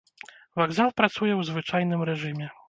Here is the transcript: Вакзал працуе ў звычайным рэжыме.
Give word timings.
Вакзал 0.59 0.89
працуе 1.01 1.29
ў 1.35 1.41
звычайным 1.51 2.01
рэжыме. 2.11 2.51